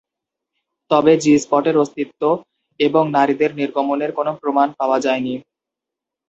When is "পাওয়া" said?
4.79-4.97